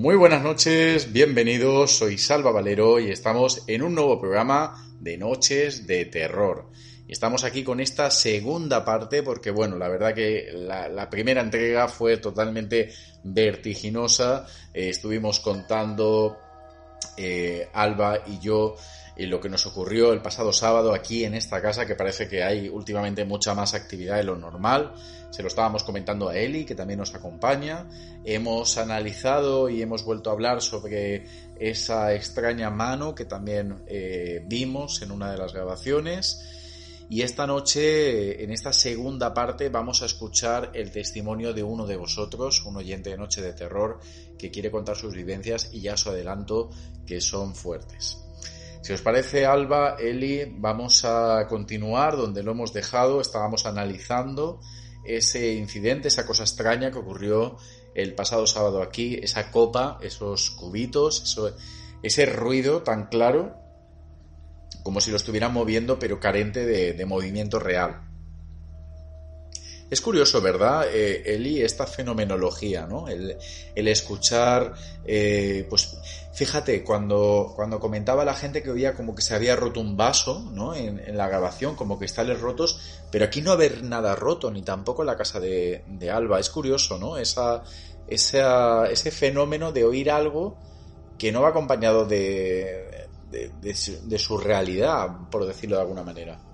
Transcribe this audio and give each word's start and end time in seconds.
Muy 0.00 0.16
buenas 0.16 0.42
noches, 0.42 1.12
bienvenidos, 1.12 1.98
soy 1.98 2.16
Salva 2.16 2.50
Valero 2.50 2.98
y 2.98 3.10
estamos 3.10 3.64
en 3.66 3.82
un 3.82 3.94
nuevo 3.94 4.18
programa 4.18 4.90
de 4.98 5.18
Noches 5.18 5.86
de 5.86 6.06
Terror. 6.06 6.70
Estamos 7.06 7.44
aquí 7.44 7.62
con 7.62 7.80
esta 7.80 8.10
segunda 8.10 8.82
parte 8.82 9.22
porque, 9.22 9.50
bueno, 9.50 9.76
la 9.76 9.88
verdad 9.88 10.14
que 10.14 10.48
la, 10.54 10.88
la 10.88 11.10
primera 11.10 11.42
entrega 11.42 11.86
fue 11.86 12.16
totalmente 12.16 12.90
vertiginosa. 13.24 14.46
Eh, 14.72 14.88
estuvimos 14.88 15.38
contando 15.40 16.38
eh, 17.18 17.68
Alba 17.74 18.20
y 18.26 18.38
yo 18.38 18.76
eh, 19.20 19.26
lo 19.26 19.40
que 19.40 19.50
nos 19.50 19.66
ocurrió 19.66 20.12
el 20.12 20.22
pasado 20.22 20.52
sábado 20.52 20.94
aquí 20.94 21.24
en 21.24 21.34
esta 21.34 21.60
casa, 21.60 21.86
que 21.86 21.94
parece 21.94 22.26
que 22.26 22.42
hay 22.42 22.68
últimamente 22.68 23.24
mucha 23.26 23.54
más 23.54 23.74
actividad 23.74 24.16
de 24.16 24.24
lo 24.24 24.36
normal. 24.36 24.94
Se 25.30 25.42
lo 25.42 25.48
estábamos 25.48 25.84
comentando 25.84 26.30
a 26.30 26.36
Eli, 26.36 26.64
que 26.64 26.74
también 26.74 27.00
nos 27.00 27.14
acompaña. 27.14 27.86
Hemos 28.24 28.78
analizado 28.78 29.68
y 29.68 29.82
hemos 29.82 30.04
vuelto 30.04 30.30
a 30.30 30.32
hablar 30.32 30.62
sobre 30.62 31.26
esa 31.58 32.14
extraña 32.14 32.70
mano 32.70 33.14
que 33.14 33.26
también 33.26 33.82
eh, 33.86 34.42
vimos 34.46 35.02
en 35.02 35.10
una 35.10 35.30
de 35.30 35.36
las 35.36 35.52
grabaciones. 35.52 36.56
Y 37.10 37.22
esta 37.22 37.46
noche, 37.46 38.42
en 38.42 38.52
esta 38.52 38.72
segunda 38.72 39.34
parte, 39.34 39.68
vamos 39.68 40.00
a 40.00 40.06
escuchar 40.06 40.70
el 40.74 40.92
testimonio 40.92 41.52
de 41.52 41.62
uno 41.62 41.86
de 41.86 41.96
vosotros, 41.96 42.64
un 42.64 42.76
oyente 42.76 43.10
de 43.10 43.18
Noche 43.18 43.42
de 43.42 43.52
Terror, 43.52 43.98
que 44.38 44.50
quiere 44.50 44.70
contar 44.70 44.96
sus 44.96 45.14
vivencias 45.14 45.70
y 45.72 45.80
ya 45.80 45.94
os 45.94 46.06
adelanto 46.06 46.70
que 47.04 47.20
son 47.20 47.54
fuertes. 47.54 48.29
Si 48.82 48.92
os 48.92 49.02
parece, 49.02 49.44
Alba, 49.44 49.96
Eli, 49.98 50.56
vamos 50.58 51.04
a 51.04 51.46
continuar 51.48 52.16
donde 52.16 52.42
lo 52.42 52.52
hemos 52.52 52.72
dejado. 52.72 53.20
Estábamos 53.20 53.66
analizando 53.66 54.60
ese 55.04 55.54
incidente, 55.54 56.08
esa 56.08 56.26
cosa 56.26 56.44
extraña 56.44 56.90
que 56.90 56.98
ocurrió 56.98 57.56
el 57.94 58.14
pasado 58.14 58.46
sábado 58.46 58.82
aquí, 58.82 59.18
esa 59.22 59.50
copa, 59.50 59.98
esos 60.00 60.50
cubitos, 60.50 61.36
ese 62.02 62.26
ruido 62.26 62.82
tan 62.82 63.08
claro 63.08 63.56
como 64.82 65.00
si 65.00 65.10
lo 65.10 65.16
estuvieran 65.18 65.52
moviendo 65.52 65.98
pero 65.98 66.20
carente 66.20 66.64
de 66.64 67.04
movimiento 67.06 67.58
real. 67.58 68.09
Es 69.90 70.00
curioso, 70.00 70.40
¿verdad, 70.40 70.86
eh, 70.88 71.34
Eli, 71.34 71.62
esta 71.62 71.84
fenomenología, 71.84 72.86
¿no? 72.86 73.08
El, 73.08 73.36
escuchar, 73.74 74.74
eh, 75.04 75.66
pues 75.68 75.98
fíjate, 76.32 76.84
cuando, 76.84 77.52
cuando 77.56 77.80
comentaba 77.80 78.24
la 78.24 78.34
gente 78.34 78.62
que 78.62 78.70
oía 78.70 78.94
como 78.94 79.16
que 79.16 79.22
se 79.22 79.34
había 79.34 79.56
roto 79.56 79.80
un 79.80 79.96
vaso, 79.96 80.48
¿no? 80.52 80.76
En, 80.76 81.00
en 81.00 81.16
la 81.16 81.26
grabación, 81.26 81.74
como 81.74 81.98
cristales 81.98 82.40
rotos, 82.40 82.78
pero 83.10 83.24
aquí 83.24 83.42
no 83.42 83.50
haber 83.50 83.82
nada 83.82 84.14
roto, 84.14 84.52
ni 84.52 84.62
tampoco 84.62 85.02
en 85.02 85.06
la 85.06 85.16
casa 85.16 85.40
de, 85.40 85.82
de 85.88 86.08
Alba. 86.08 86.38
Es 86.38 86.50
curioso, 86.50 86.96
¿no? 86.96 87.16
Esa, 87.16 87.64
ese 88.06 89.10
fenómeno 89.10 89.72
de 89.72 89.84
oír 89.84 90.12
algo 90.12 90.56
que 91.18 91.32
no 91.32 91.42
va 91.42 91.48
acompañado 91.48 92.06
de, 92.06 93.08
de 93.28 94.18
su 94.18 94.38
realidad, 94.38 95.28
por 95.32 95.46
decirlo 95.46 95.76
de 95.76 95.82
alguna 95.82 96.04
manera. 96.04 96.49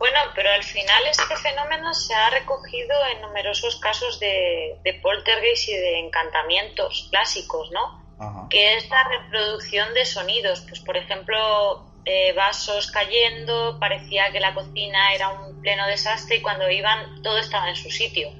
Bueno, 0.00 0.18
pero 0.34 0.50
al 0.50 0.62
final 0.62 1.06
este 1.08 1.36
fenómeno 1.36 1.92
se 1.92 2.14
ha 2.14 2.30
recogido 2.30 2.94
en 3.12 3.20
numerosos 3.20 3.76
casos 3.76 4.18
de, 4.18 4.78
de 4.82 4.94
poltergeist 4.94 5.68
y 5.68 5.76
de 5.76 5.98
encantamientos 5.98 7.08
clásicos, 7.10 7.70
¿no? 7.70 8.02
Ajá. 8.18 8.46
Que 8.48 8.78
es 8.78 8.88
la 8.88 9.04
reproducción 9.04 9.92
de 9.92 10.06
sonidos. 10.06 10.62
Pues, 10.62 10.80
por 10.80 10.96
ejemplo, 10.96 11.84
eh, 12.06 12.32
vasos 12.32 12.90
cayendo, 12.90 13.78
parecía 13.78 14.32
que 14.32 14.40
la 14.40 14.54
cocina 14.54 15.12
era 15.12 15.28
un 15.28 15.60
pleno 15.60 15.86
desastre 15.86 16.36
y 16.36 16.40
cuando 16.40 16.70
iban 16.70 17.22
todo 17.22 17.36
estaba 17.36 17.68
en 17.68 17.76
su 17.76 17.90
sitio. 17.90 18.30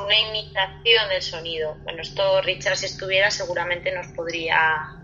Una 0.00 0.16
imitación 0.16 1.08
del 1.08 1.22
sonido. 1.22 1.74
Bueno, 1.82 2.02
esto 2.02 2.40
Richard, 2.42 2.76
si 2.76 2.86
estuviera, 2.86 3.32
seguramente 3.32 3.90
nos 3.90 4.06
podría, 4.14 4.94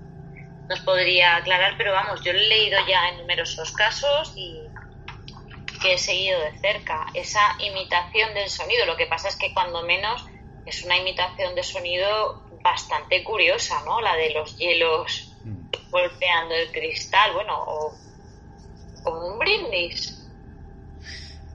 nos 0.69 0.79
podría 0.83 1.35
aclarar, 1.35 1.75
pero 1.77 1.91
vamos, 1.91 2.23
yo 2.23 2.33
lo 2.33 2.39
he 2.39 2.47
leído 2.47 2.79
ya 2.87 3.09
en 3.09 3.19
numerosos 3.19 3.73
casos 3.73 4.33
y 4.37 4.64
que 5.85 5.95
he 5.95 5.99
seguido 5.99 6.41
de 6.41 6.59
cerca, 6.59 7.07
esa 7.13 7.43
imitación 7.59 8.33
del 8.33 8.49
sonido. 8.49 8.87
Lo 8.87 8.97
que 8.97 9.07
pasa 9.07 9.29
es 9.29 9.37
que 9.37 9.53
cuando 9.53 9.83
menos 9.83 10.25
es 10.65 10.83
una 10.83 10.97
imitación 10.97 11.55
de 11.55 11.63
sonido 11.63 12.43
bastante 12.63 13.23
curiosa, 13.23 13.83
¿no? 13.85 14.01
La 14.01 14.17
de 14.17 14.31
los 14.31 14.57
hielos 14.57 15.31
golpeando 15.91 16.55
el 16.55 16.73
cristal, 16.73 17.35
bueno, 17.35 17.53
o 17.55 17.95
como 19.03 19.27
un 19.27 19.39
brindis. 19.39 20.27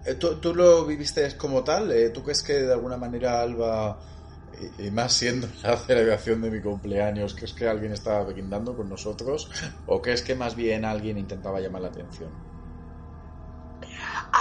Eh, 0.06 0.13
¿Tú, 0.13 0.39
tú 0.39 0.53
lo 0.53 0.85
viviste 0.85 1.35
como 1.35 1.63
tal? 1.63 1.91
Eh, 1.91 2.12
¿Tú 2.12 2.23
crees 2.23 2.44
que 2.44 2.53
de 2.53 2.72
alguna 2.72 2.97
manera 2.97 3.41
Alba, 3.41 4.00
y, 4.78 4.85
y 4.88 4.91
más 4.91 5.12
siendo 5.12 5.47
la 5.63 5.75
celebración 5.75 6.39
de 6.44 6.51
mi 6.51 6.62
cumpleaños, 6.62 7.34
crees 7.34 7.53
que 7.53 7.68
alguien 7.68 7.94
estaba 7.94 8.23
brindando 8.25 8.78
con 8.78 8.88
nosotros? 8.88 9.50
¿O 9.88 10.03
crees 10.03 10.22
que 10.22 10.35
más 10.35 10.56
bien 10.56 10.85
alguien 10.85 11.18
intentaba 11.18 11.59
llamar 11.59 11.81
la 11.81 11.88
atención? 11.88 12.49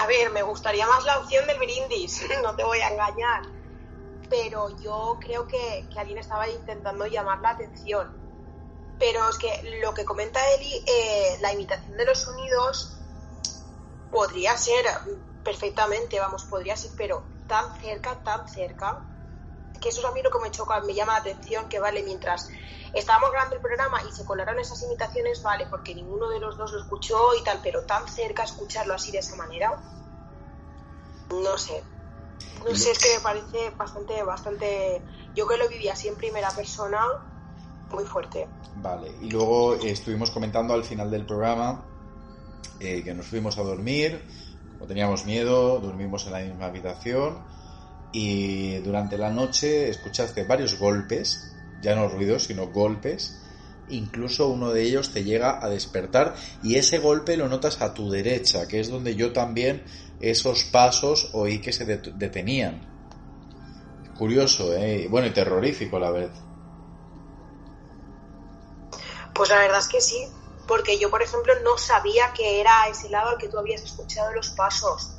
A 0.01 0.07
ver, 0.07 0.31
me 0.31 0.43
gustaría 0.43 0.87
más 0.87 1.05
la 1.05 1.19
opción 1.19 1.45
del 1.49 1.59
brindis, 1.59 2.23
no 2.43 2.55
te 2.55 2.63
voy 2.63 2.79
a 2.79 2.89
engañar. 2.89 3.43
Pero 4.31 4.79
yo 4.81 5.19
creo 5.21 5.47
que, 5.47 5.89
alguien 5.97 6.19
estaba 6.19 6.49
intentando 6.49 7.07
llamar 7.07 7.41
la 7.41 7.51
atención. 7.51 8.07
Pero 8.99 9.29
es 9.29 9.39
que 9.39 9.79
lo 9.83 9.95
que 9.95 10.05
comenta 10.05 10.41
Eli, 10.55 10.85
eh, 10.87 11.39
la 11.41 11.53
imitación 11.53 11.97
de 11.97 12.05
los 12.05 12.19
sonidos 12.19 13.01
podría 14.11 14.57
ser 14.57 14.85
perfectamente, 15.43 16.21
vamos, 16.21 16.45
podría 16.45 16.77
ser, 16.77 16.93
pero 16.97 17.25
tan 17.49 17.75
cerca, 17.81 18.23
tan 18.23 18.47
cerca, 18.49 19.05
que 19.81 19.89
eso 19.89 20.01
es 20.01 20.07
a 20.07 20.13
mí 20.13 20.23
lo 20.23 20.31
que 20.31 20.39
me 20.41 20.51
choca, 20.51 20.81
me 20.81 20.95
llama 20.95 21.13
la 21.13 21.19
atención, 21.19 21.69
que 21.69 21.81
vale, 21.81 22.03
mientras 22.03 22.49
estábamos 22.95 23.31
grabando 23.31 23.57
el 23.57 23.63
programa 23.63 23.99
y 24.09 24.13
se 24.13 24.25
colaron 24.25 24.59
esas 24.59 24.83
imitaciones, 24.83 25.43
vale, 25.43 25.67
porque 25.67 25.95
ninguno 25.95 26.29
de 26.29 26.41
los 26.41 26.57
dos 26.57 26.73
lo 26.73 26.81
escuchó 26.81 27.35
y 27.41 27.45
tal, 27.45 27.61
pero 27.63 27.83
tan 27.85 28.07
cerca 28.09 28.45
escucharlo 28.45 28.95
así 28.95 29.13
de 29.13 29.19
esa 29.19 29.37
manera, 29.37 29.81
no 31.31 31.59
sé. 31.59 31.83
No 32.65 32.75
sé, 32.75 32.91
es 32.91 32.99
que 32.99 33.15
me 33.17 33.21
parece 33.21 33.71
bastante, 33.77 34.23
bastante. 34.23 35.03
Yo 35.35 35.47
que 35.47 35.57
lo 35.57 35.69
viví 35.69 35.89
así 35.89 36.09
en 36.09 36.17
primera 36.17 36.51
persona, 36.51 37.01
muy 37.93 38.05
fuerte. 38.05 38.49
Vale, 38.77 39.15
y 39.21 39.31
luego 39.31 39.75
estuvimos 39.75 40.31
comentando 40.31 40.75
al 40.75 40.85
final 40.85 41.11
del 41.11 41.25
programa 41.25 41.85
eh, 42.81 43.03
que 43.05 43.15
nos 43.15 43.27
fuimos 43.27 43.59
a 43.59 43.63
dormir, 43.63 44.25
como 44.73 44.87
teníamos 44.87 45.25
miedo, 45.25 45.79
dormimos 45.79 46.27
en 46.27 46.33
la 46.33 46.41
misma 46.41 46.67
habitación 46.67 47.45
y 48.13 48.79
durante 48.79 49.19
la 49.19 49.31
noche 49.31 49.89
escuchaste 49.91 50.45
varios 50.45 50.79
golpes 50.79 51.49
ya 51.81 51.95
no 51.95 52.09
ruidos, 52.09 52.45
sino 52.45 52.69
golpes. 52.69 53.41
Incluso 53.91 54.49
uno 54.49 54.71
de 54.71 54.83
ellos 54.83 55.13
te 55.13 55.25
llega 55.25 55.65
a 55.65 55.69
despertar 55.69 56.35
y 56.63 56.77
ese 56.77 56.99
golpe 56.99 57.37
lo 57.37 57.49
notas 57.49 57.81
a 57.81 57.95
tu 57.95 58.11
derecha, 58.11 58.69
que 58.69 58.81
es 58.81 58.91
donde 58.91 59.15
yo 59.15 59.33
también 59.33 59.83
esos 60.21 60.65
pasos 60.65 61.31
oí 61.33 61.61
que 61.61 61.73
se 61.73 61.87
detenían. 61.87 62.87
Curioso, 64.19 64.75
¿eh? 64.75 65.07
Bueno, 65.09 65.29
y 65.29 65.31
terrorífico 65.31 65.97
a 65.97 66.01
la 66.01 66.11
vez. 66.11 66.31
Pues 69.33 69.49
la 69.49 69.59
verdad 69.59 69.79
es 69.79 69.89
que 69.89 70.01
sí, 70.01 70.27
porque 70.67 70.99
yo, 70.99 71.09
por 71.09 71.23
ejemplo, 71.23 71.55
no 71.63 71.79
sabía 71.79 72.33
que 72.35 72.61
era 72.61 72.89
ese 72.91 73.09
lado 73.09 73.31
al 73.31 73.39
que 73.39 73.49
tú 73.49 73.59
habías 73.59 73.83
escuchado 73.83 74.33
los 74.35 74.51
pasos. 74.51 75.17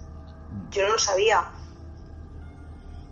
Yo 0.69 0.83
no 0.83 0.93
lo 0.93 0.99
sabía. 0.99 1.49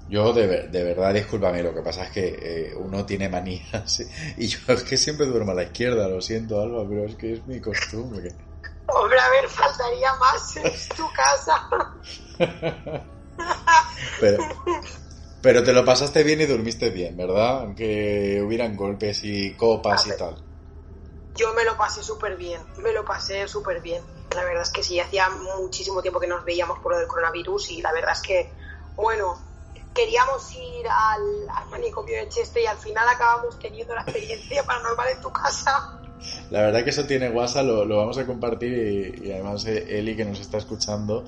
Yo, 0.10 0.32
de, 0.32 0.70
de 0.70 0.84
verdad, 0.84 1.14
discúlpame, 1.14 1.62
lo 1.62 1.74
que 1.74 1.82
pasa 1.82 2.06
es 2.06 2.12
que 2.12 2.40
eh, 2.42 2.76
uno 2.76 3.06
tiene 3.06 3.28
manías. 3.28 4.04
Y 4.38 4.48
yo 4.48 4.60
es 4.68 4.84
que 4.84 4.96
siempre 4.96 5.26
duermo 5.26 5.52
a 5.52 5.56
la 5.56 5.64
izquierda, 5.64 6.08
lo 6.08 6.22
siento, 6.22 6.62
Alba, 6.62 6.88
pero 6.88 7.06
es 7.06 7.16
que 7.16 7.34
es 7.34 7.46
mi 7.46 7.60
costumbre. 7.60 8.38
Hombre, 8.88 9.20
a 9.20 9.30
ver, 9.30 9.50
faltaría 9.50 10.14
más, 10.16 10.58
es 10.64 10.90
tu 10.90 11.06
casa. 11.12 11.68
pero, 14.22 14.38
pero 15.42 15.64
te 15.64 15.74
lo 15.74 15.84
pasaste 15.84 16.24
bien 16.24 16.40
y 16.40 16.46
durmiste 16.46 16.90
bien, 16.90 17.18
¿verdad? 17.18 17.64
Aunque 17.64 18.42
hubieran 18.42 18.78
golpes 18.78 19.24
y 19.24 19.56
copas 19.56 20.08
y 20.08 20.16
tal. 20.16 20.42
Yo 21.36 21.54
me 21.54 21.66
lo 21.66 21.78
pasé 21.78 22.02
súper 22.02 22.38
bien, 22.38 22.62
me 22.78 22.94
lo 22.94 23.04
pasé 23.04 23.48
súper 23.48 23.82
bien. 23.82 24.02
La 24.34 24.44
verdad 24.44 24.64
es 24.64 24.70
que 24.70 24.84
sí, 24.84 25.00
hacía 25.00 25.30
muchísimo 25.30 26.02
tiempo 26.02 26.20
que 26.20 26.28
nos 26.28 26.46
veíamos 26.46 26.80
por 26.80 26.94
lo 26.94 26.98
del 26.98 27.08
coronavirus 27.08 27.72
y 27.72 27.82
la 27.82 27.92
verdad 27.92 28.14
es 28.14 28.22
que, 28.22 28.54
bueno, 28.96 29.38
queríamos 29.98 30.54
ir 30.54 30.88
al, 30.88 31.50
al 31.50 31.70
manicomio 31.70 32.16
de 32.18 32.30
Cheste 32.30 32.62
y 32.62 32.66
al 32.68 32.78
final 32.78 33.08
acabamos 33.10 33.58
teniendo 33.58 33.96
la 33.96 34.02
experiencia 34.02 34.64
paranormal 34.64 35.08
en 35.10 35.22
tu 35.22 35.32
casa. 35.32 36.00
La 36.52 36.62
verdad 36.62 36.84
que 36.84 36.92
eso 36.92 37.06
tiene 37.06 37.30
guasa, 37.30 37.64
lo, 37.64 37.84
lo 37.84 37.98
vamos 37.98 38.18
a 38.20 38.26
compartir 38.28 39.18
y, 39.24 39.32
además 39.32 39.66
eh, 39.66 39.98
Eli 39.98 40.16
que 40.16 40.24
nos 40.24 40.40
está 40.40 40.58
escuchando, 40.58 41.26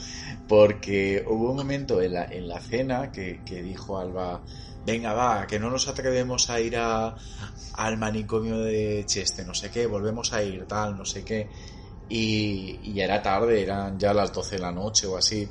porque 0.48 1.26
hubo 1.28 1.50
un 1.50 1.58
momento 1.58 2.00
en 2.00 2.14
la, 2.14 2.26
en 2.26 2.48
la 2.48 2.60
cena 2.60 3.12
que, 3.12 3.42
que 3.44 3.64
dijo 3.64 3.98
Alba, 3.98 4.42
venga 4.86 5.14
va, 5.14 5.48
que 5.48 5.60
no 5.60 5.72
nos 5.72 5.88
atrevemos 5.88 6.52
a 6.52 6.60
ir 6.60 6.78
a, 6.78 7.16
al 7.74 7.98
manicomio 7.98 8.60
de 8.60 9.04
Cheste, 9.08 9.46
no 9.46 9.56
sé 9.56 9.72
qué, 9.72 9.88
volvemos 9.88 10.32
a 10.34 10.44
ir, 10.44 10.66
tal, 10.68 10.96
no 10.96 11.06
sé 11.06 11.24
qué. 11.24 11.50
Y, 12.08 12.80
y 12.84 13.02
era 13.02 13.22
tarde, 13.22 13.62
eran 13.64 13.98
ya 13.98 14.14
las 14.14 14.32
12 14.32 14.56
de 14.56 14.62
la 14.62 14.72
noche 14.72 15.08
o 15.08 15.18
así. 15.18 15.48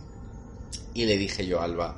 Y 0.95 1.05
le 1.05 1.17
dije 1.17 1.47
yo 1.47 1.61
Alba, 1.61 1.97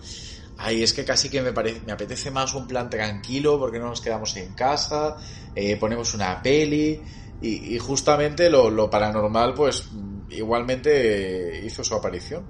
ay, 0.60 0.82
es 0.82 0.92
que 0.92 1.04
casi 1.04 1.30
que 1.30 1.40
me, 1.40 1.52
parece, 1.52 1.80
me 1.80 1.92
apetece 1.92 2.30
más 2.30 2.54
un 2.54 2.66
plan 2.66 2.90
tranquilo 2.90 3.58
porque 3.58 3.78
no 3.78 3.86
nos 3.86 4.00
quedamos 4.00 4.36
en 4.36 4.54
casa, 4.54 5.16
eh, 5.54 5.76
ponemos 5.76 6.12
una 6.14 6.42
peli 6.42 7.02
y, 7.40 7.74
y 7.74 7.78
justamente 7.78 8.50
lo, 8.50 8.70
lo, 8.70 8.90
paranormal 8.90 9.54
pues 9.54 9.88
igualmente 10.28 11.62
hizo 11.64 11.82
su 11.82 11.94
aparición. 11.94 12.46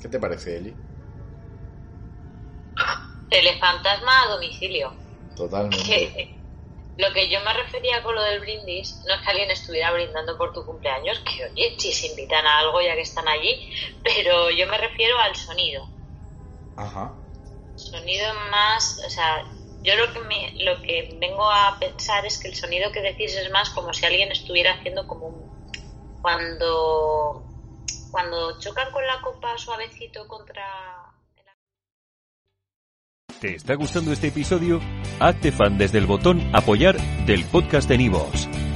¿Qué 0.00 0.08
te 0.08 0.18
parece, 0.18 0.56
Eli? 0.56 0.74
Telefantasma 3.30 4.22
a 4.22 4.28
domicilio. 4.32 4.92
Totalmente. 5.36 6.36
lo 6.98 7.12
que 7.12 7.30
yo 7.30 7.38
me 7.44 7.54
refería 7.54 8.02
con 8.02 8.16
lo 8.16 8.22
del 8.24 8.40
brindis 8.40 9.00
no 9.06 9.14
es 9.14 9.20
que 9.22 9.30
alguien 9.30 9.50
estuviera 9.52 9.92
brindando 9.92 10.36
por 10.36 10.52
tu 10.52 10.66
cumpleaños, 10.66 11.20
que 11.20 11.44
oye, 11.44 11.76
si 11.78 11.92
se 11.92 12.08
invitan 12.08 12.44
a 12.44 12.58
algo 12.58 12.82
ya 12.82 12.96
que 12.96 13.02
están 13.02 13.28
allí, 13.28 13.70
pero 14.02 14.50
yo 14.50 14.66
me 14.66 14.78
refiero 14.78 15.16
al 15.20 15.36
sonido. 15.36 15.86
Ajá 16.76 17.21
sonido 17.82 18.32
más, 18.50 19.02
o 19.06 19.10
sea, 19.10 19.44
yo 19.82 19.96
lo 19.96 20.12
que 20.12 20.20
me, 20.20 20.64
lo 20.64 20.80
que 20.82 21.16
vengo 21.20 21.50
a 21.50 21.76
pensar 21.78 22.24
es 22.24 22.38
que 22.38 22.48
el 22.48 22.54
sonido 22.54 22.92
que 22.92 23.02
decís 23.02 23.34
es 23.36 23.50
más 23.50 23.70
como 23.70 23.92
si 23.92 24.06
alguien 24.06 24.30
estuviera 24.30 24.74
haciendo 24.74 25.06
como 25.06 25.26
un, 25.26 26.20
cuando 26.22 27.44
cuando 28.10 28.58
chocan 28.60 28.92
con 28.92 29.06
la 29.06 29.20
copa 29.22 29.56
suavecito 29.56 30.28
contra 30.28 31.02
¿Te 33.40 33.56
está 33.56 33.74
gustando 33.74 34.12
este 34.12 34.28
episodio? 34.28 34.80
Hazte 35.18 35.50
fan 35.50 35.76
desde 35.76 35.98
el 35.98 36.06
botón 36.06 36.54
apoyar 36.54 36.96
del 37.26 37.44
podcast 37.44 37.88
de 37.88 37.98
Nivos. 37.98 38.48